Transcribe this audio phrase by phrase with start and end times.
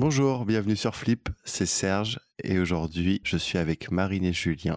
[0.00, 4.76] Bonjour, bienvenue sur Flip, c'est Serge et aujourd'hui je suis avec Marine et Julien.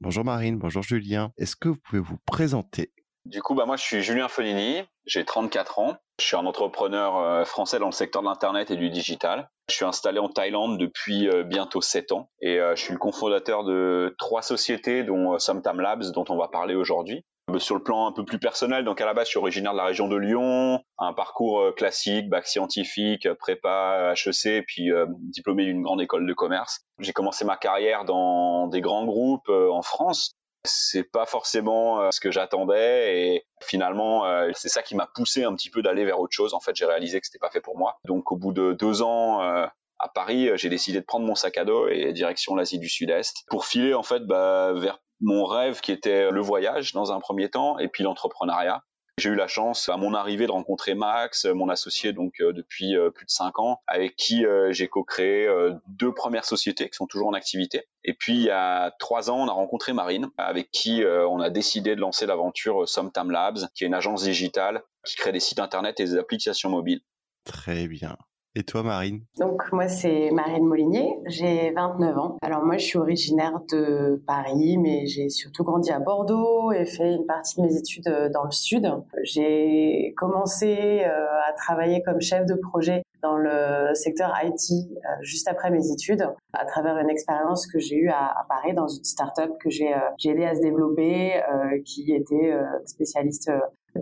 [0.00, 1.32] Bonjour Marine, bonjour Julien.
[1.36, 2.92] Est-ce que vous pouvez vous présenter?
[3.24, 5.96] Du coup, bah moi je suis Julien Folini, j'ai 34 ans.
[6.20, 9.50] Je suis un entrepreneur euh, français dans le secteur de l'internet et du digital.
[9.72, 12.98] Je suis installé en Thaïlande depuis euh, bientôt 7 ans et euh, je suis le
[12.98, 17.24] cofondateur de trois sociétés dont Somtam Labs dont on va parler aujourd'hui.
[17.56, 19.78] Sur le plan un peu plus personnel, donc à la base, je suis originaire de
[19.78, 26.00] la région de Lyon, un parcours classique, bac scientifique, prépa HEC, puis diplômé d'une grande
[26.00, 26.80] école de commerce.
[26.98, 30.34] J'ai commencé ma carrière dans des grands groupes en France,
[30.64, 35.70] c'est pas forcément ce que j'attendais et finalement c'est ça qui m'a poussé un petit
[35.70, 37.98] peu d'aller vers autre chose en fait j'ai réalisé que c'était pas fait pour moi
[38.04, 41.64] donc au bout de deux ans à Paris j'ai décidé de prendre mon sac à
[41.64, 45.92] dos et direction l'Asie du Sud-Est pour filer en fait bah, vers mon rêve qui
[45.92, 48.82] était le voyage dans un premier temps et puis l'entrepreneuriat.
[49.18, 52.96] J'ai eu la chance à mon arrivée de rencontrer Max, mon associé donc euh, depuis
[52.96, 55.48] euh, plus de cinq ans, avec qui euh, j'ai co-créé
[55.86, 57.86] deux premières sociétés qui sont toujours en activité.
[58.04, 61.50] Et puis il y a trois ans, on a rencontré Marine, avec qui on a
[61.50, 65.58] décidé de lancer l'aventure Somtam Labs, qui est une agence digitale qui crée des sites
[65.58, 67.00] internet et des applications mobiles.
[67.44, 68.16] Très bien.
[68.54, 69.22] Et toi, Marine?
[69.38, 71.16] Donc, moi, c'est Marine Molinier.
[71.26, 72.36] J'ai 29 ans.
[72.42, 77.14] Alors, moi, je suis originaire de Paris, mais j'ai surtout grandi à Bordeaux et fait
[77.14, 78.86] une partie de mes études euh, dans le sud.
[79.22, 85.48] J'ai commencé euh, à travailler comme chef de projet dans le secteur IT euh, juste
[85.48, 89.50] après mes études, à travers une expérience que j'ai eue à, Paris dans une start-up
[89.60, 89.94] que j'ai
[90.24, 91.40] aidé à se développer,
[91.86, 92.52] qui était
[92.84, 93.50] spécialiste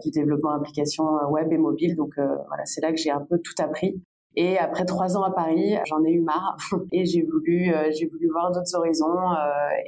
[0.03, 1.95] du développement d'applications web et mobile.
[1.95, 4.01] Donc voilà, c'est là que j'ai un peu tout appris.
[4.37, 6.57] Et après trois ans à Paris, j'en ai eu marre
[6.93, 9.33] et j'ai voulu, euh, j'ai voulu voir d'autres horizons.
[9.33, 9.37] Euh,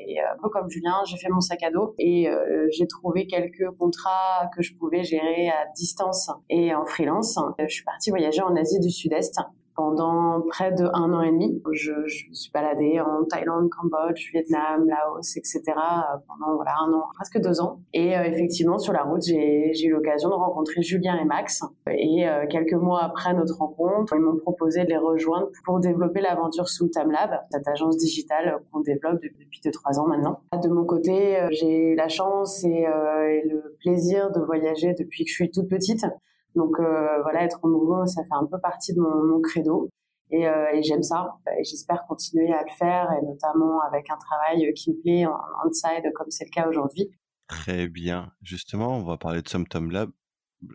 [0.07, 2.29] et euh, un peu comme Julien, j'ai fait mon sac à dos et
[2.71, 7.39] j'ai trouvé quelques contrats que je pouvais gérer à distance et en freelance.
[7.59, 9.39] Je suis partie voyager en Asie du Sud-Est
[9.75, 11.63] pendant près de un an et demi.
[11.73, 15.63] Je, je me suis baladée en Thaïlande, Cambodge, Vietnam, Laos, etc.
[16.27, 17.81] pendant voilà un an, presque deux ans.
[17.93, 21.63] Et euh, effectivement, sur la route, j'ai eu l'occasion de rencontrer Julien et Max.
[21.89, 26.21] Et euh, quelques mois après notre rencontre, ils m'ont proposé de les rejoindre pour développer
[26.21, 30.41] l'aventure Soultam Lab, cette agence digitale qu'on développe depuis deux trois ans maintenant.
[30.63, 35.31] De mon côté, euh, j'ai la chance et, et le plaisir de voyager depuis que
[35.31, 36.05] je suis toute petite.
[36.55, 39.89] Donc euh, voilà, être en mouvement, ça fait un peu partie de mon, credo.
[40.31, 41.35] Et, euh, et j'aime ça.
[41.59, 45.39] Et j'espère continuer à le faire, et notamment avec un travail qui me plaît en
[45.67, 47.11] on-side, comme c'est le cas aujourd'hui.
[47.49, 48.33] Très bien.
[48.43, 50.11] Justement, on va parler de SomTom Lab.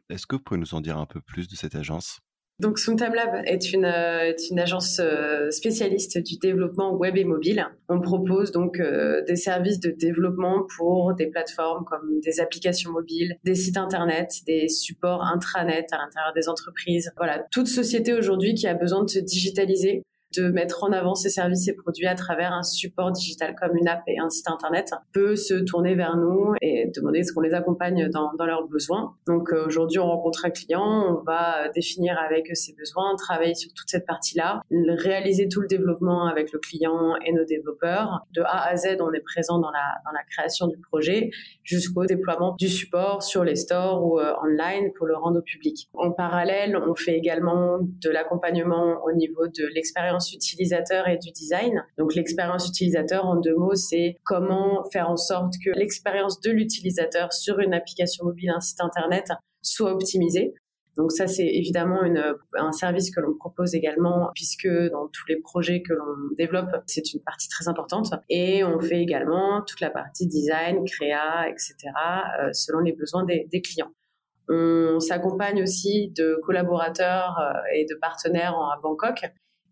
[0.09, 2.19] Est-ce que vous pouvez nous en dire un peu plus de cette agence?
[2.59, 7.23] Donc Sometime Lab est une, euh, est une agence euh, spécialiste du développement web et
[7.23, 7.67] mobile.
[7.87, 13.37] On propose donc euh, des services de développement pour des plateformes comme des applications mobiles,
[13.43, 17.11] des sites internet, des supports intranet à l'intérieur des entreprises.
[17.17, 20.01] Voilà, toute société aujourd'hui qui a besoin de se digitaliser
[20.35, 23.87] de mettre en avant ses services et produits à travers un support digital comme une
[23.87, 27.53] app et un site internet peut se tourner vers nous et demander ce qu'on les
[27.53, 29.15] accompagne dans, dans leurs besoins.
[29.25, 33.71] Donc euh, aujourd'hui, on rencontre un client, on va définir avec ses besoins, travailler sur
[33.73, 38.25] toute cette partie-là, réaliser tout le développement avec le client et nos développeurs.
[38.33, 41.29] De A à Z, on est présent dans la, dans la création du projet
[41.63, 45.89] jusqu'au déploiement du support sur les stores ou euh, online pour le rendre au public.
[45.93, 51.83] En parallèle, on fait également de l'accompagnement au niveau de l'expérience utilisateur et du design.
[51.97, 57.33] Donc l'expérience utilisateur, en deux mots, c'est comment faire en sorte que l'expérience de l'utilisateur
[57.33, 59.29] sur une application mobile, un site internet,
[59.61, 60.53] soit optimisée.
[60.97, 62.01] Donc ça, c'est évidemment
[62.55, 67.13] un service que l'on propose également, puisque dans tous les projets que l'on développe, c'est
[67.13, 68.11] une partie très importante.
[68.29, 71.75] Et on fait également toute la partie design, créa, etc.,
[72.41, 73.91] euh, selon les besoins des, des clients.
[74.49, 79.25] On s'accompagne aussi de collaborateurs euh, et de partenaires à Bangkok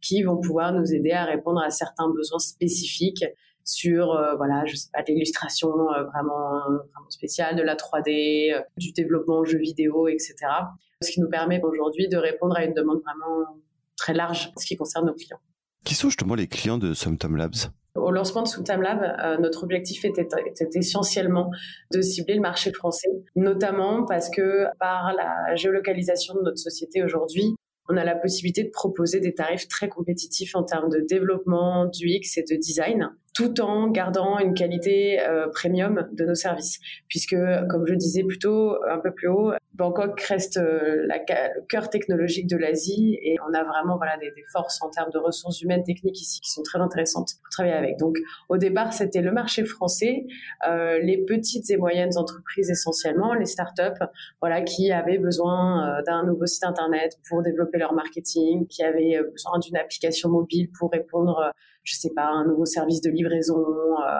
[0.05, 3.25] qui vont pouvoir nous aider à répondre à certains besoins spécifiques
[3.63, 8.61] sur euh, voilà je sais pas l'illustration euh, vraiment vraiment spéciale de la 3D euh,
[8.78, 10.35] du développement jeux vidéo etc
[11.02, 13.59] ce qui nous permet aujourd'hui de répondre à une demande vraiment
[13.97, 15.40] très large en ce qui concerne nos clients.
[15.84, 17.72] Qui sont justement les clients de Somtam Labs?
[17.96, 21.51] Au lancement de Somtam Lab, notre objectif était, était, essentiellement
[21.93, 27.55] de cibler le marché français, notamment parce que par la géolocalisation de notre société aujourd'hui,
[27.90, 32.08] on a la possibilité de proposer des tarifs très compétitifs en termes de développement du
[32.08, 36.79] X et de design, tout en gardant une qualité euh, premium de nos services.
[37.08, 37.35] Puisque,
[37.70, 42.57] comme je disais plutôt un peu plus haut, Bangkok reste euh, le cœur technologique de
[42.57, 46.22] l'Asie et on a vraiment voilà des, des, forces en termes de ressources humaines techniques
[46.22, 47.97] ici qui sont très intéressantes pour travailler avec.
[47.97, 48.17] Donc
[48.49, 50.25] au départ c'était le marché français,
[50.67, 54.03] euh, les petites et moyennes entreprises essentiellement, les startups,
[54.41, 59.17] voilà qui avaient besoin euh, d'un nouveau site internet pour développer leur marketing, qui avaient
[59.17, 61.51] euh, besoin d'une application mobile pour répondre
[61.85, 64.20] je sais pas, un nouveau service de livraison, euh,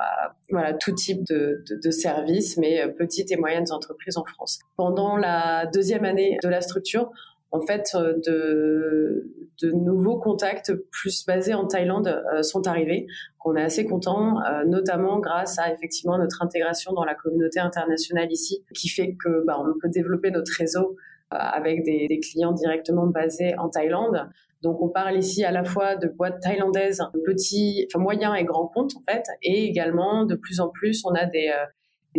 [0.52, 4.60] voilà, tout type de, de, de services, mais euh, petites et moyennes entreprises en France.
[4.78, 7.12] Pendant la deuxième année de la structure,
[7.50, 9.32] en fait, euh, de,
[9.64, 13.08] de nouveaux contacts plus basés en Thaïlande sont arrivés.
[13.44, 18.64] On est assez content, notamment grâce à effectivement notre intégration dans la communauté internationale ici,
[18.76, 20.98] qui fait que bah, on peut développer notre réseau
[21.30, 24.30] avec des, des, clients directement basés en Thaïlande.
[24.66, 28.66] Donc on parle ici à la fois de boîtes thaïlandaises, petits, enfin moyens et grands
[28.66, 31.66] comptes en fait, et également de plus en plus on a des euh,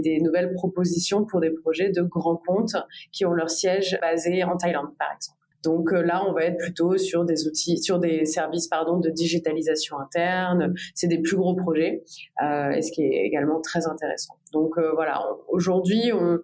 [0.00, 2.76] des nouvelles propositions pour des projets de grands comptes
[3.10, 5.38] qui ont leur siège basé en Thaïlande par exemple.
[5.64, 9.10] Donc euh, là, on va être plutôt sur des outils, sur des services pardon de
[9.10, 10.72] digitalisation interne.
[10.94, 12.04] C'est des plus gros projets,
[12.44, 14.34] euh, et ce qui est également très intéressant.
[14.52, 16.38] Donc voilà, aujourd'hui, on,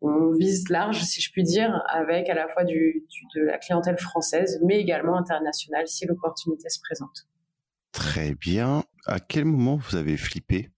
[0.00, 4.60] on vise large, si je puis dire, avec à la fois de la clientèle française,
[4.64, 7.26] mais également internationale si l'opportunité se présente.
[7.92, 8.84] Très bien.
[9.06, 10.70] À quel moment vous avez flippé?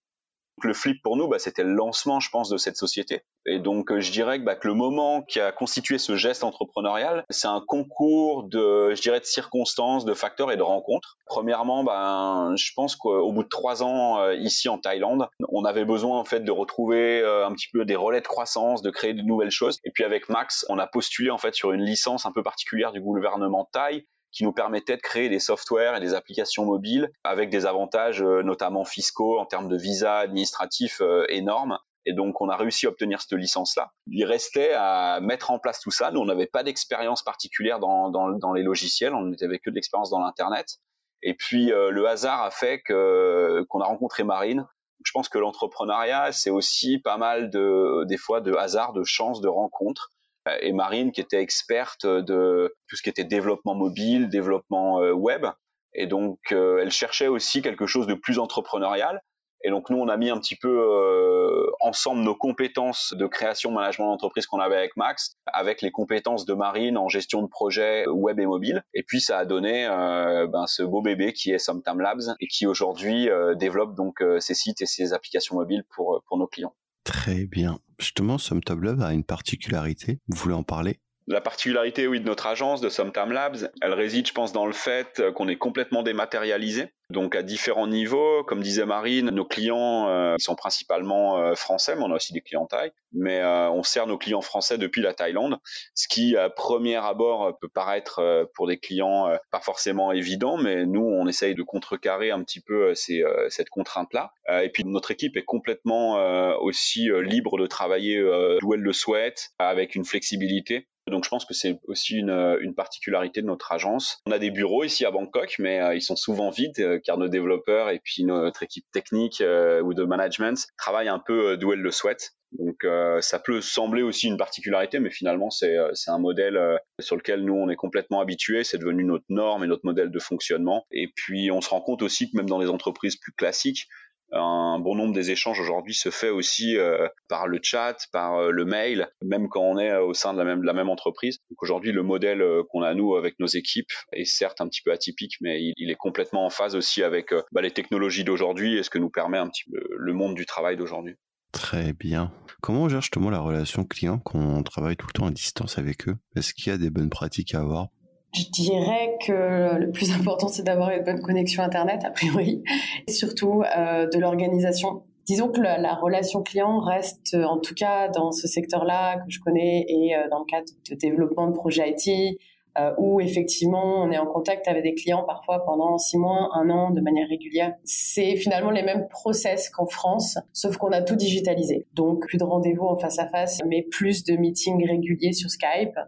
[0.66, 3.22] Le flip pour nous, bah, c'était le lancement, je pense, de cette société.
[3.46, 6.44] Et donc, euh, je dirais que, bah, que le moment qui a constitué ce geste
[6.44, 11.16] entrepreneurial, c'est un concours de, je dirais, de circonstances, de facteurs et de rencontres.
[11.26, 15.84] Premièrement, bah, je pense qu'au bout de trois ans euh, ici en Thaïlande, on avait
[15.84, 19.14] besoin en fait de retrouver euh, un petit peu des relais de croissance, de créer
[19.14, 19.78] de nouvelles choses.
[19.84, 22.92] Et puis avec Max, on a postulé en fait sur une licence un peu particulière
[22.92, 27.50] du gouvernement thaï qui nous permettait de créer des softwares et des applications mobiles avec
[27.50, 31.78] des avantages euh, notamment fiscaux en termes de visa administratif euh, énormes.
[32.06, 33.92] Et donc, on a réussi à obtenir cette licence-là.
[34.06, 36.10] Il restait à mettre en place tout ça.
[36.10, 39.14] Nous, on n'avait pas d'expérience particulière dans, dans, dans, les logiciels.
[39.14, 40.78] On n'avait que de l'expérience dans l'Internet.
[41.22, 44.66] Et puis, euh, le hasard a fait que qu'on a rencontré Marine.
[45.04, 49.40] Je pense que l'entrepreneuriat, c'est aussi pas mal de, des fois, de hasard, de chance,
[49.40, 50.10] de rencontres.
[50.48, 55.12] Euh, et Marine qui était experte de tout ce qui était développement mobile, développement euh,
[55.12, 55.46] web.
[55.92, 59.20] Et donc, euh, elle cherchait aussi quelque chose de plus entrepreneurial.
[59.62, 64.06] Et donc nous, on a mis un petit peu ensemble nos compétences de création, management
[64.06, 68.40] d'entreprise qu'on avait avec Max, avec les compétences de Marine en gestion de projet web
[68.40, 68.82] et mobile.
[68.94, 72.66] Et puis ça a donné ben, ce beau bébé qui est Somtam Labs et qui
[72.66, 76.72] aujourd'hui développe donc ses sites et ses applications mobiles pour pour nos clients.
[77.04, 77.80] Très bien.
[77.98, 78.38] Justement,
[78.82, 80.20] Lab a une particularité.
[80.28, 81.00] Vous voulez en parler?
[81.30, 84.72] La particularité, oui, de notre agence, de SumTime Labs, elle réside, je pense, dans le
[84.72, 86.88] fait qu'on est complètement dématérialisé.
[87.10, 92.02] Donc à différents niveaux, comme disait Marine, nos clients euh, sont principalement euh, français, mais
[92.02, 92.92] on a aussi des clients thaï.
[93.12, 95.58] Mais euh, on sert nos clients français depuis la Thaïlande,
[95.94, 101.02] ce qui à premier abord peut paraître pour des clients pas forcément évident, mais nous
[101.02, 104.32] on essaye de contrecarrer un petit peu ces, cette contrainte-là.
[104.62, 106.14] et puis notre équipe est complètement
[106.60, 108.20] aussi libre de travailler
[108.60, 110.86] d'où elle le souhaite, avec une flexibilité.
[111.10, 112.30] Donc je pense que c'est aussi une,
[112.60, 114.18] une, particularité de notre agence.
[114.26, 117.18] On a des bureaux ici à Bangkok, mais euh, ils sont souvent vides euh, car
[117.18, 121.72] nos développeurs et puis notre équipe technique euh, ou de management travaillent un peu d'où
[121.72, 122.32] elles le souhaitent.
[122.52, 122.84] Donc
[123.20, 125.76] ça peut sembler aussi une particularité, mais finalement c'est
[126.08, 126.58] un modèle
[126.98, 130.18] sur lequel nous on est complètement habitués, c'est devenu notre norme et notre modèle de
[130.18, 130.84] fonctionnement.
[130.90, 133.86] Et puis on se rend compte aussi que même dans les entreprises plus classiques,
[134.32, 138.50] un bon nombre des échanges aujourd'hui se fait aussi euh, par le chat, par euh,
[138.50, 141.38] le mail, même quand on est euh, au sein de la même, entreprise.
[141.50, 144.92] Donc aujourd'hui, le modèle qu'on a nous avec nos équipes est certes un petit peu
[144.92, 148.82] atypique, mais il, il est complètement en phase aussi avec bah, les technologies d'aujourd'hui et
[148.82, 151.16] ce que nous permet un petit peu le monde du travail d'aujourd'hui.
[151.52, 152.32] Très bien.
[152.60, 155.78] Comment on gère justement la relation client quand on travaille tout le temps à distance
[155.78, 156.16] avec eux?
[156.36, 157.88] Est-ce qu'il y a des bonnes pratiques à avoir?
[158.32, 162.62] Je dirais que le plus important, c'est d'avoir une bonne connexion Internet, a priori,
[163.06, 165.02] et surtout euh, de l'organisation.
[165.26, 169.40] Disons que la, la, relation client reste, en tout cas dans ce secteur-là que je
[169.40, 172.38] connais et euh, dans le cadre de développement de projets IT,
[172.78, 176.70] euh, où effectivement on est en contact avec des clients parfois pendant six mois, un
[176.70, 177.74] an de manière régulière.
[177.84, 181.86] C'est finalement les mêmes process qu'en France, sauf qu'on a tout digitalisé.
[181.94, 185.98] Donc plus de rendez-vous en face à face, mais plus de meetings réguliers sur Skype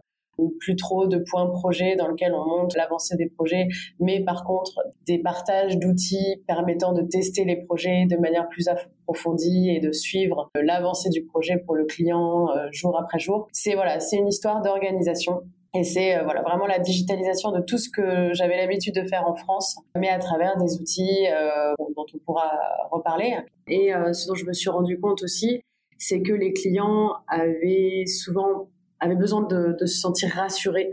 [0.59, 3.67] plus trop de points projets dans lesquels on monte l'avancée des projets,
[3.99, 9.69] mais par contre des partages d'outils permettant de tester les projets de manière plus approfondie
[9.69, 13.47] et de suivre l'avancée du projet pour le client euh, jour après jour.
[13.51, 15.41] C'est voilà, c'est une histoire d'organisation.
[15.75, 19.27] Et c'est euh, voilà vraiment la digitalisation de tout ce que j'avais l'habitude de faire
[19.27, 22.51] en France, mais à travers des outils euh, dont on pourra
[22.91, 23.35] reparler.
[23.67, 25.61] Et ce dont je me suis rendu compte aussi,
[25.97, 28.67] c'est que les clients avaient souvent
[29.03, 30.91] avaient besoin de, se sentir rassurés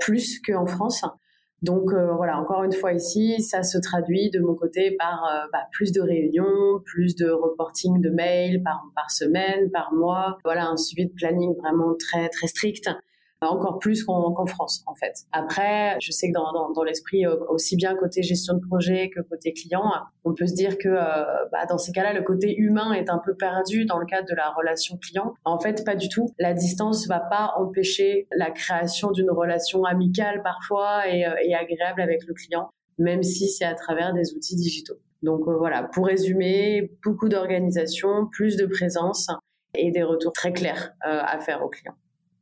[0.00, 1.04] plus qu'en France.
[1.62, 5.48] Donc euh, voilà, encore une fois ici, ça se traduit de mon côté par euh,
[5.52, 10.38] bah, plus de réunions, plus de reporting de mails par, par semaine, par mois.
[10.44, 12.88] Voilà, un suivi de planning vraiment très très strict
[13.46, 15.12] encore plus qu'en France en fait.
[15.32, 19.10] Après, je sais que dans, dans, dans l'esprit euh, aussi bien côté gestion de projet
[19.10, 19.92] que côté client,
[20.24, 23.18] on peut se dire que euh, bah, dans ces cas-là, le côté humain est un
[23.18, 25.34] peu perdu dans le cadre de la relation client.
[25.44, 26.34] En fait, pas du tout.
[26.38, 32.00] La distance va pas empêcher la création d'une relation amicale parfois et, euh, et, agréable
[32.00, 34.96] avec le client, même si c'est à travers des outils digitaux.
[35.22, 39.28] Donc voilà, pour résumer, beaucoup d'organisation, plus de présence
[39.74, 41.96] et des retours très clairs à faire aux clients.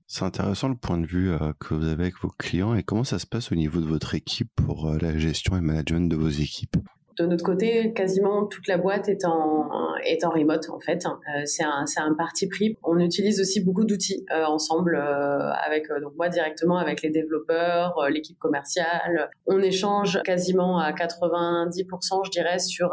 [0.08, 3.02] C'est intéressant le point de vue euh, que vous avez avec vos clients et comment
[3.02, 6.14] ça se passe au niveau de votre équipe pour euh, la gestion et management de
[6.14, 6.76] vos équipes?
[7.18, 9.68] De notre côté, quasiment toute la boîte est en,
[10.04, 11.04] est en remote en fait.
[11.06, 12.76] Euh, c'est un, un parti pris.
[12.84, 19.30] On utilise aussi beaucoup d'outils ensemble avec donc moi directement avec les développeurs, l'équipe commerciale.
[19.46, 22.90] On échange quasiment à 90%, je dirais, sur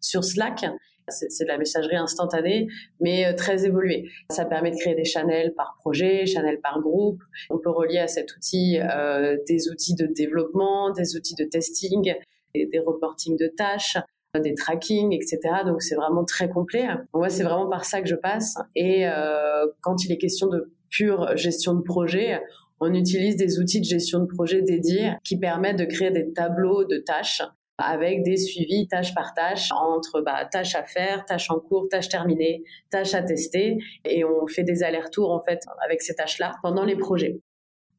[0.00, 0.64] sur Slack
[1.08, 2.68] c'est de la messagerie instantanée,
[3.00, 4.08] mais euh, très évoluée.
[4.30, 7.22] Ça permet de créer des channels par projet, channels par groupe.
[7.50, 12.14] On peut relier à cet outil euh, des outils de développement, des outils de testing,
[12.54, 13.96] des, reporting de tâches
[14.42, 15.38] des tracking, etc.
[15.64, 16.88] Donc c'est vraiment très complet.
[17.12, 18.56] Moi, c'est vraiment par ça que je passe.
[18.74, 22.40] Et euh, quand il est question de pure gestion de projet,
[22.80, 26.84] on utilise des outils de gestion de projet dédiés qui permettent de créer des tableaux
[26.84, 27.42] de tâches
[27.78, 32.08] avec des suivis tâche par tâche entre bah, tâches à faire, tâches en cours, tâches
[32.08, 36.84] terminées, tâches à tester et on fait des allers-retours en fait avec ces tâches-là pendant
[36.84, 37.40] les projets.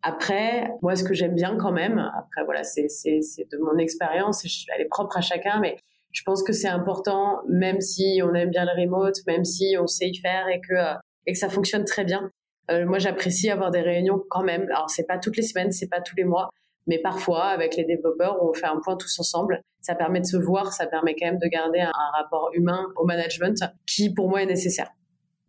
[0.01, 4.81] Après, moi, ce que j'aime bien quand même, après voilà, c'est de mon expérience, elle
[4.81, 5.77] est propre à chacun, mais
[6.11, 9.87] je pense que c'est important, même si on aime bien le remote, même si on
[9.87, 10.75] sait y faire et que
[11.25, 12.29] et que ça fonctionne très bien.
[12.71, 14.67] Euh, moi, j'apprécie avoir des réunions quand même.
[14.71, 16.49] Alors, c'est pas toutes les semaines, c'est pas tous les mois,
[16.87, 19.61] mais parfois, avec les développeurs, on fait un point tous ensemble.
[19.81, 23.05] Ça permet de se voir, ça permet quand même de garder un, rapport humain au
[23.05, 24.89] management qui, pour moi, est nécessaire.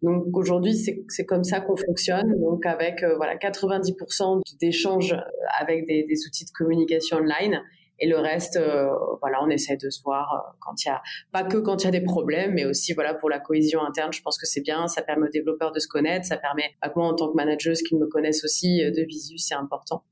[0.02, 2.38] Donc aujourd'hui, c'est comme ça qu'on fonctionne.
[2.40, 5.16] Donc avec euh, voilà 90% d'échanges
[5.58, 7.62] avec des, des, outils de communication online
[7.98, 8.90] et le reste, euh,
[9.22, 11.00] voilà, on essaie de se voir euh, quand il y a
[11.32, 14.12] pas que quand il y a des problèmes, mais aussi voilà pour la cohésion interne.
[14.12, 14.86] Je pense que c'est bien.
[14.86, 16.26] Ça permet aux développeurs de se connaître.
[16.26, 19.54] Ça permet à moi en tant que manageuse qu'ils me connaissent aussi de visu, c'est
[19.54, 20.04] important.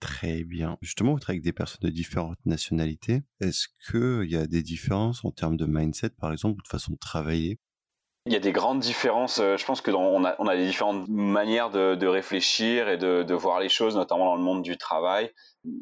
[0.00, 0.78] Très bien.
[0.80, 3.22] Justement, vous travaillez avec des personnes de différentes nationalités.
[3.40, 6.92] Est-ce qu'il y a des différences en termes de mindset, par exemple, ou de façon
[6.92, 7.58] de travailler?
[8.26, 9.40] Il y a des grandes différences.
[9.40, 13.34] Euh, je pense que on, a, on a des différentes manières de, réfléchir et de,
[13.34, 15.30] voir les choses, notamment dans le monde du travail,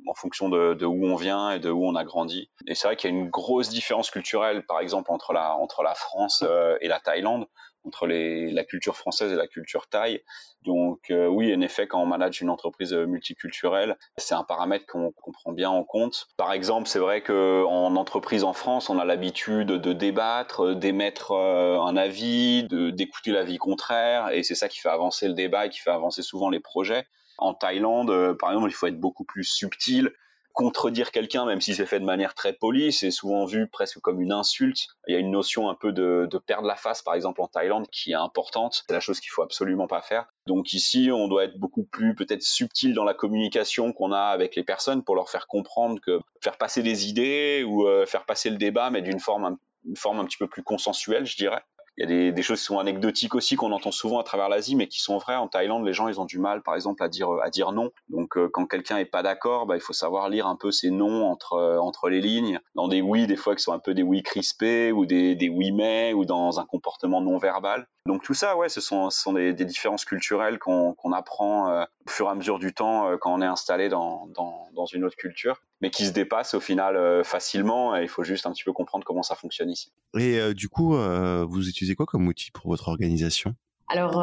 [0.06, 2.50] en fonction de, où on vient et de où on a grandi.
[2.66, 5.82] Et c'est vrai qu'il y a une grosse différence culturelle, par exemple, entre la, entre
[5.82, 7.46] la France euh, et la Thaïlande
[7.84, 10.22] entre les, la culture française et la culture thaï.
[10.64, 14.86] Donc euh, oui, en effet, quand on manage une entreprise euh, multiculturelle, c'est un paramètre
[14.86, 16.26] qu'on prend bien en compte.
[16.36, 21.78] Par exemple, c'est vrai qu'en entreprise en France, on a l'habitude de débattre, d'émettre euh,
[21.80, 25.78] un avis, d'écouter l'avis contraire, et c'est ça qui fait avancer le débat et qui
[25.78, 27.06] fait avancer souvent les projets.
[27.38, 30.10] En Thaïlande, par exemple, il faut être beaucoup plus subtil
[30.58, 34.20] contredire quelqu'un, même si c'est fait de manière très polie, c'est souvent vu presque comme
[34.20, 34.88] une insulte.
[35.06, 37.86] Il y a une notion un peu de, perdre la face, par exemple en Thaïlande,
[37.92, 38.82] qui est importante.
[38.88, 40.26] C'est la chose qu'il faut absolument pas faire.
[40.48, 44.56] Donc ici, on doit être beaucoup plus peut-être subtil dans la communication qu'on a avec
[44.56, 48.50] les personnes pour leur faire comprendre que faire passer des idées ou euh, faire passer
[48.50, 51.62] le débat, mais d'une forme, une forme un petit peu plus consensuelle, je dirais.
[51.98, 54.76] Il y a des, choses qui sont anecdotiques aussi qu'on entend souvent à travers l'Asie,
[54.76, 55.34] mais qui sont vraies.
[55.34, 57.90] En Thaïlande, les gens, ils ont du mal, par exemple, à dire à dire non.
[58.08, 60.90] Donc, euh, quand quelqu'un est pas d'accord, bah, il faut savoir lire un peu ses
[60.90, 62.60] non entre euh, entre les lignes.
[62.76, 65.48] Dans des oui, des fois, qui sont un peu des oui crispés ou des des
[65.48, 67.88] oui mais ou dans un comportement non verbal.
[68.08, 71.84] Donc tout ça, ouais, ce sont, ce sont des, des, différences culturelles qu'on apprend euh,
[72.06, 75.04] au fur et à mesure du temps quand on est installé dans, dans, dans une
[75.04, 77.96] autre culture mais qui se dépasse au final euh, facilement.
[77.96, 79.92] Et il faut juste un petit peu comprendre comment ça fonctionne ici.
[80.18, 83.54] Et euh, du coup, euh, vous utilisez quoi comme outil pour votre organisation?
[83.90, 84.22] Alors,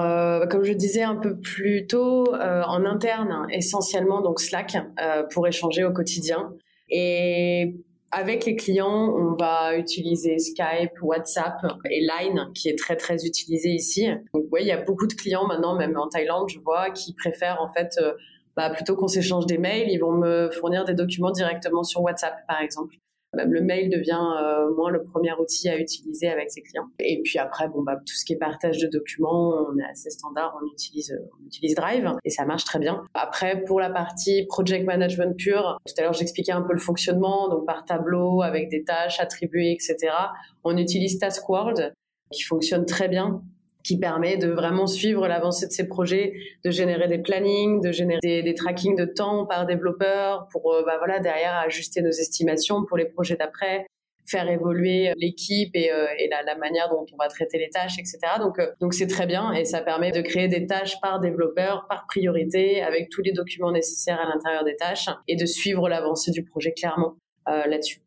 [0.51, 4.77] comme je disais un peu plus tôt, en interne, essentiellement donc Slack
[5.31, 6.53] pour échanger au quotidien.
[6.87, 7.73] Et
[8.15, 13.69] avec les clients, on va utiliser Skype, WhatsApp et Line, qui est très très utilisé
[13.69, 14.07] ici.
[14.33, 17.13] Donc, ouais, il y a beaucoup de clients maintenant, même en Thaïlande, je vois, qui
[17.13, 17.99] préfèrent en fait
[18.55, 22.47] bah, plutôt qu'on s'échange des mails, ils vont me fournir des documents directement sur WhatsApp,
[22.47, 22.95] par exemple.
[23.35, 26.87] Même le mail devient euh, moins le premier outil à utiliser avec ses clients.
[26.99, 30.09] Et puis après, bon, bah, tout ce qui est partage de documents, on est assez
[30.09, 33.03] standard, on utilise, on utilise Drive et ça marche très bien.
[33.13, 37.49] Après, pour la partie project management pure, tout à l'heure j'expliquais un peu le fonctionnement,
[37.49, 40.13] donc par tableau, avec des tâches attribuées, etc.
[40.63, 41.93] On utilise Task World
[42.31, 43.41] qui fonctionne très bien
[43.85, 46.33] qui permet de vraiment suivre l'avancée de ces projets,
[46.65, 50.83] de générer des plannings, de générer des, des trackings de temps par développeur pour euh,
[50.83, 53.85] bah voilà derrière ajuster nos estimations pour les projets d'après,
[54.27, 57.99] faire évoluer l'équipe et, euh, et la, la, manière dont on va traiter les tâches,
[57.99, 58.17] etc.
[58.39, 61.85] Donc euh, donc c'est très bien et ça permet de créer des tâches par développeur,
[61.87, 66.31] par priorité, avec tous les documents nécessaires à l'intérieur des tâches et de suivre l'avancée
[66.31, 67.13] du projet clairement
[67.45, 68.04] là-dessus.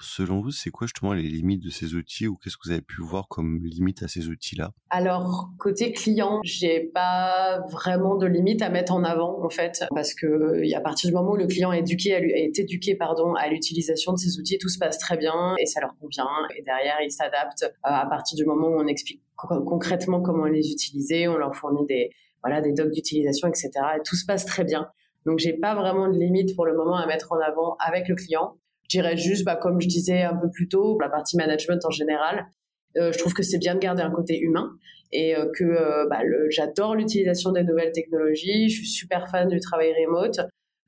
[0.00, 2.80] Selon vous, c'est quoi justement les limites de ces outils ou qu'est-ce que vous avez
[2.80, 4.72] pu voir comme limite à ces outils-là?
[4.88, 10.14] Alors, côté client, j'ai pas vraiment de limite à mettre en avant en fait, parce
[10.14, 14.12] que à partir du moment où le client est éduqué, est éduqué pardon, à l'utilisation
[14.12, 16.28] de ces outils, tout se passe très bien et ça leur convient.
[16.56, 20.70] Et derrière, ils s'adaptent euh, à partir du moment où on explique concrètement comment les
[20.70, 22.10] utiliser, on leur fournit des
[22.42, 23.70] voilà des docs d'utilisation, etc.
[23.96, 24.88] Et tout se passe très bien.
[25.26, 28.14] Donc, j'ai pas vraiment de limite pour le moment à mettre en avant avec le
[28.14, 28.56] client.
[28.90, 31.90] Je dirais juste, bah, comme je disais un peu plus tôt, la partie management en
[31.90, 32.48] général,
[32.96, 34.76] euh, je trouve que c'est bien de garder un côté humain
[35.12, 38.68] et euh, que euh, bah, j'adore l'utilisation des nouvelles technologies.
[38.68, 40.40] Je suis super fan du travail remote,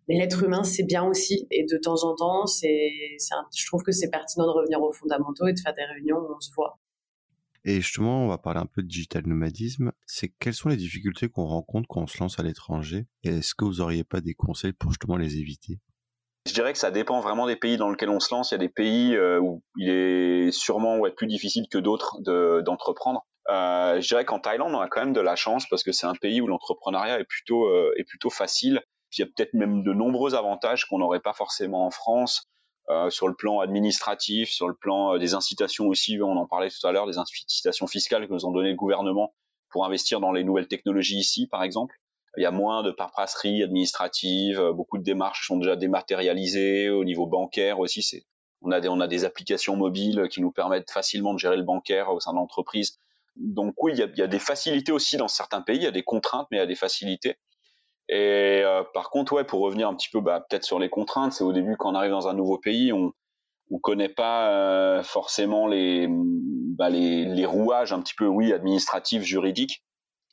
[0.09, 1.47] mais l'être humain c'est bien aussi.
[1.53, 2.91] Et de temps en temps, c'est,
[3.57, 6.35] je trouve que c'est pertinent de revenir aux fondamentaux et de faire des réunions où
[6.37, 6.81] on se voit.
[7.65, 9.93] Et justement, on va parler un peu de digital nomadisme.
[10.07, 13.07] C'est quelles sont les difficultés qu'on rencontre quand on se lance à l'étranger?
[13.23, 15.79] Est-ce que vous auriez pas des conseils pour justement les éviter?
[16.47, 18.51] Je dirais que ça dépend vraiment des pays dans lesquels on se lance.
[18.51, 22.21] Il y a des pays euh, où il est sûrement plus difficile que d'autres
[22.63, 23.25] d'entreprendre.
[23.49, 26.07] euh, je dirais qu'en Thaïlande, on a quand même de la chance parce que c'est
[26.07, 28.83] un pays où l'entrepreneuriat est plutôt est euh, plutôt facile.
[29.17, 32.49] Il y a peut-être même de nombreux avantages qu'on n'aurait pas forcément en France.
[32.89, 36.85] Euh, sur le plan administratif, sur le plan des incitations aussi, on en parlait tout
[36.85, 39.35] à l'heure, des incitations fiscales que nous ont donné le gouvernement
[39.71, 41.95] pour investir dans les nouvelles technologies ici, par exemple
[42.37, 47.05] il y a moins de paperasserie administrative, euh, beaucoup de démarches sont déjà dématérialisées au
[47.05, 48.03] niveau bancaire aussi.
[48.03, 48.25] C'est
[48.63, 51.65] on a des on a des applications mobiles qui nous permettent facilement de gérer le
[51.65, 52.99] bancaire au sein de l'entreprise.
[53.37, 55.83] Donc oui, il y a, il y a des facilités aussi dans certains pays, il
[55.83, 57.37] y a des contraintes, mais il y a des facilités.
[58.09, 61.33] Et euh, par contre, ouais, pour revenir un petit peu, bah, peut-être sur les contraintes,
[61.33, 63.13] c'est au début quand on arrive dans un nouveau pays, on
[63.71, 69.23] on connaît pas euh, forcément les, bah, les les rouages un petit peu, oui, administratifs,
[69.23, 69.83] juridiques.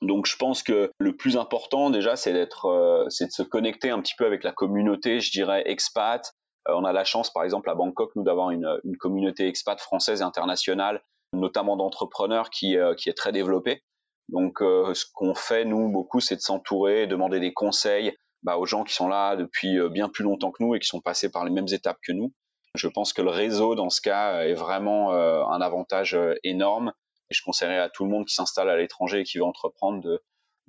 [0.02, 3.90] Donc je pense que le plus important déjà c'est d'être euh, c'est de se connecter
[3.90, 6.34] un petit peu avec la communauté, je dirais expat.
[6.70, 9.80] Euh, on a la chance par exemple à Bangkok nous d'avoir une, une communauté expat
[9.80, 13.84] française et internationale, notamment d'entrepreneurs qui euh, qui est très développée.
[14.30, 18.84] Donc ce qu'on fait nous beaucoup c'est de s'entourer, demander des conseils bah, aux gens
[18.84, 21.50] qui sont là depuis bien plus longtemps que nous et qui sont passés par les
[21.50, 22.32] mêmes étapes que nous.
[22.76, 26.94] Je pense que le réseau dans ce cas est vraiment un avantage énorme
[27.30, 30.02] et je conseillerais à tout le monde qui s'installe à l'étranger et qui veut entreprendre
[30.02, 30.22] de,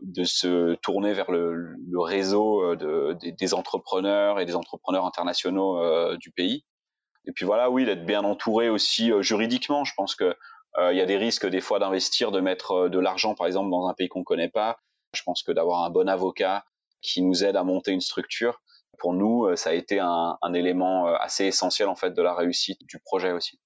[0.02, 5.06] de se tourner vers le, le réseau euh, de, des, des, entrepreneurs et des entrepreneurs
[5.06, 6.64] internationaux euh, du pays.
[7.26, 9.84] Et puis voilà, oui, d'être bien entouré aussi euh, juridiquement.
[9.84, 10.36] Je pense que
[10.78, 13.46] euh, il y a des risques des fois d'investir, de mettre euh, de l'argent, par
[13.46, 14.78] exemple, dans un pays qu'on connaît pas.
[15.14, 16.64] Je pense que d'avoir un bon avocat
[17.02, 18.60] qui nous aide à monter une structure,
[18.98, 22.82] pour nous, ça a été un, un élément assez essentiel en fait de la réussite
[22.86, 23.58] du projet aussi.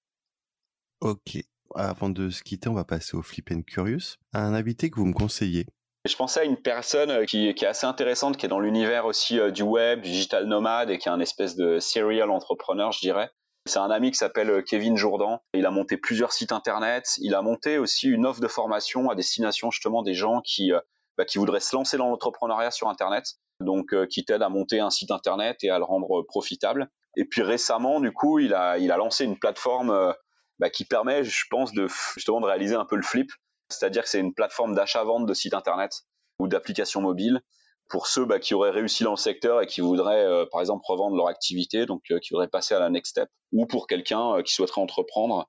[1.00, 1.38] Ok,
[1.74, 4.16] avant de se quitter, on va passer au Flip and Curious.
[4.32, 5.66] Un invité que vous me conseillez
[6.06, 9.40] je pensais à une personne euh, qui, est assez intéressante, qui est dans l'univers aussi
[9.40, 13.00] euh, du web, du digital nomade et qui est un espèce de serial entrepreneur, je
[13.00, 13.30] dirais.
[13.66, 15.40] C'est un ami qui s'appelle euh, Kevin Jourdan.
[15.54, 17.14] Il a monté plusieurs sites internet.
[17.18, 20.72] Il a monté aussi une offre de formation à destination justement des gens qui,
[21.16, 23.24] bah, qui voudraient se lancer dans l'entrepreneuriat sur internet.
[23.60, 26.90] Donc, qui t'aide à monter un site internet et à le rendre profitable.
[27.16, 30.12] Et puis récemment, du coup, il a, il a lancé une plateforme
[30.59, 33.31] bah, qui permet, je pense, de justement de réaliser un peu le flip.
[33.69, 36.03] C'est-à-dire que c'est une plateforme d'achat-vente de sites internet
[36.38, 37.40] ou d'applications mobiles
[37.88, 40.85] pour ceux bah, qui auraient réussi dans le secteur et qui voudraient, euh, par exemple,
[40.87, 44.37] revendre leur activité, donc euh, qui voudraient passer à la next step, ou pour quelqu'un
[44.37, 45.49] euh, qui souhaiterait entreprendre,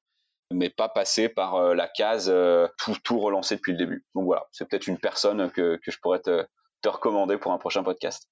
[0.51, 2.33] mais pas passer par euh, la case
[2.77, 4.05] tout, tout relancer depuis le début.
[4.15, 6.45] Donc voilà, c'est peut-être une personne que, que je pourrais te,
[6.81, 8.29] te recommander pour un prochain podcast.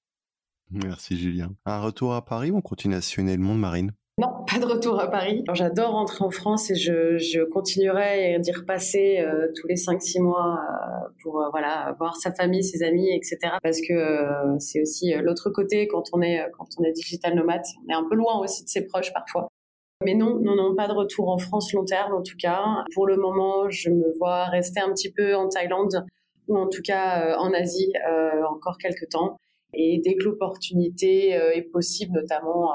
[0.69, 1.51] Merci Julien.
[1.65, 3.93] Un retour à Paris ou on continue à sillonner le monde marine?
[4.65, 5.43] De retour à Paris.
[5.53, 10.59] J'adore rentrer en France et je, je continuerai d'y repasser euh, tous les 5-6 mois
[10.59, 13.37] euh, pour euh, voilà voir sa famille, ses amis, etc.
[13.61, 13.93] Parce que
[14.59, 18.07] c'est aussi l'autre côté quand on est quand on est digital nomade, on est un
[18.07, 19.49] peu loin aussi de ses proches parfois.
[20.05, 22.63] Mais non, non, non, pas de retour en France long terme en tout cas.
[22.93, 26.05] Pour le moment, je me vois rester un petit peu en Thaïlande
[26.47, 27.91] ou en tout cas en Asie
[28.49, 29.37] encore quelques temps.
[29.73, 32.71] Et dès que l'opportunité est possible, notamment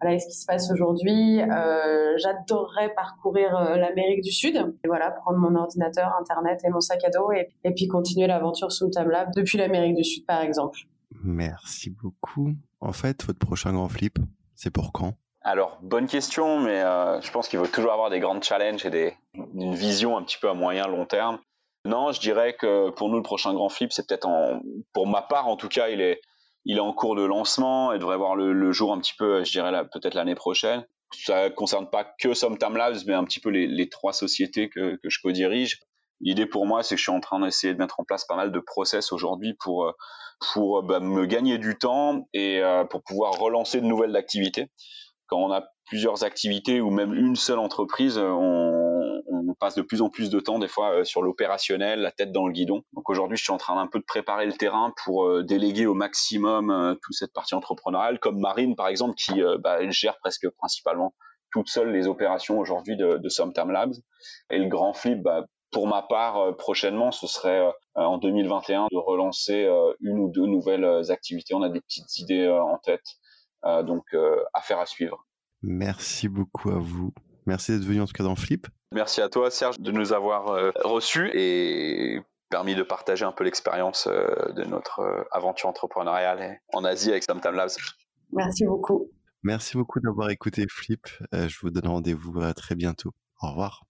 [0.00, 1.40] voilà ce qui se passe aujourd'hui.
[1.40, 4.56] Euh, J'adorerais parcourir euh, l'Amérique du Sud.
[4.56, 8.26] Et voilà, prendre mon ordinateur, Internet et mon sac à dos et, et puis continuer
[8.26, 10.80] l'aventure sous Lab depuis l'Amérique du Sud, par exemple.
[11.22, 12.52] Merci beaucoup.
[12.80, 14.18] En fait, votre prochain grand flip,
[14.54, 15.14] c'est pour quand?
[15.42, 18.90] Alors, bonne question, mais euh, je pense qu'il faut toujours avoir des grands challenges et
[18.90, 19.14] des,
[19.54, 21.38] une vision un petit peu à moyen long terme.
[21.84, 24.60] Non, je dirais que pour nous, le prochain grand flip, c'est peut-être en,
[24.92, 26.20] pour ma part en tout cas, il est,
[26.68, 29.50] il est en cours de lancement et devrait voir le, jour un petit peu, je
[29.50, 30.86] dirais peut-être l'année prochaine.
[31.24, 35.18] Ça concerne pas que Somtam Labs, mais un petit peu les, trois sociétés que, je
[35.22, 35.80] co-dirige.
[36.20, 38.36] L'idée pour moi, c'est que je suis en train d'essayer de mettre en place pas
[38.36, 39.92] mal de process aujourd'hui pour euh,
[40.52, 44.66] pour bah, me gagner du temps et euh, pour pouvoir relancer de nouvelles activités.
[45.26, 48.87] Quand on a plusieurs activités ou même une seule entreprise, on,
[49.30, 52.32] on passe de plus en plus de temps des fois euh, sur l'opérationnel, la tête
[52.32, 52.82] dans le guidon.
[52.92, 55.94] Donc aujourd'hui, je suis en train d'un peu de préparer le terrain pour déléguer au
[55.94, 61.14] maximum toute cette partie entrepreneuriale, comme Marine par exemple, qui bah, gère presque principalement
[61.50, 63.94] toute seule les opérations aujourd'hui de, de Labs.
[64.50, 68.86] Et le grand flip, bah, pour ma part, euh, prochainement, ce serait euh, en 2021
[68.90, 71.54] de relancer euh, une ou deux nouvelles activités.
[71.54, 73.04] On a des petites idées en tête,
[73.84, 74.04] donc
[74.54, 75.26] affaire à suivre.
[75.62, 77.12] Merci beaucoup à vous.
[77.46, 78.66] Merci d'être venu en tout cas dans Flip.
[78.92, 84.08] Merci à toi Serge de nous avoir reçus et permis de partager un peu l'expérience
[84.08, 87.70] de notre aventure entrepreneuriale en Asie avec Somtam Labs.
[88.32, 89.10] Merci beaucoup.
[89.42, 91.06] Merci beaucoup d'avoir écouté Flip.
[91.32, 93.12] je vous donne rendez-vous à très bientôt.
[93.42, 93.84] Au revoir.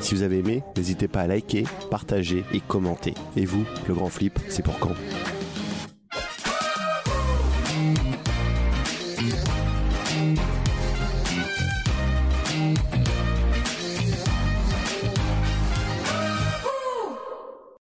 [0.00, 3.14] Si vous avez aimé, n'hésitez pas à liker, partager et commenter.
[3.36, 4.94] Et vous, le grand flip, c'est pour quand?